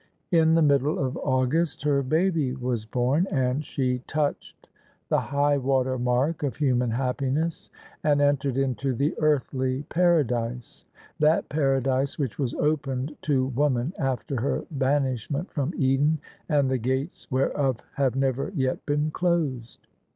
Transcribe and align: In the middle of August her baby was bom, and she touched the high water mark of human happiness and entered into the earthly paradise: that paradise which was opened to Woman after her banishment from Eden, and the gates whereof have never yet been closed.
In 0.31 0.55
the 0.55 0.63
middle 0.63 0.97
of 0.97 1.15
August 1.17 1.83
her 1.83 2.01
baby 2.01 2.55
was 2.55 2.85
bom, 2.85 3.27
and 3.29 3.63
she 3.63 3.99
touched 4.07 4.67
the 5.09 5.19
high 5.21 5.57
water 5.59 5.99
mark 5.99 6.41
of 6.41 6.55
human 6.55 6.89
happiness 6.89 7.69
and 8.03 8.19
entered 8.19 8.57
into 8.57 8.95
the 8.95 9.13
earthly 9.19 9.83
paradise: 9.89 10.87
that 11.19 11.47
paradise 11.49 12.17
which 12.17 12.39
was 12.39 12.55
opened 12.55 13.15
to 13.21 13.45
Woman 13.49 13.93
after 13.99 14.41
her 14.41 14.63
banishment 14.71 15.51
from 15.51 15.71
Eden, 15.77 16.17
and 16.49 16.71
the 16.71 16.79
gates 16.79 17.29
whereof 17.29 17.77
have 17.93 18.15
never 18.15 18.51
yet 18.55 18.83
been 18.87 19.11
closed. 19.11 19.85